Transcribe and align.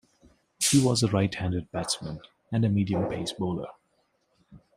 He 0.59 0.83
was 0.83 1.03
a 1.03 1.09
right-handed 1.11 1.69
batsman 1.71 2.21
and 2.51 2.65
a 2.65 2.69
medium 2.69 3.07
pace 3.07 3.33
bowler. 3.33 3.67